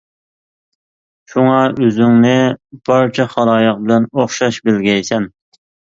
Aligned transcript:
شۇڭا 1.33 1.57
ئۆزۈڭنى 1.83 2.33
بارچە 2.91 3.27
خالايىق 3.35 3.85
بىلەن 3.85 4.09
ئوخشاش 4.09 4.61
بىلگەيسەن. 4.71 5.29